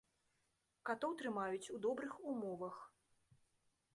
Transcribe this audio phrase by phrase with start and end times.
[0.89, 2.75] Катоў трымаюць у добрых умовах.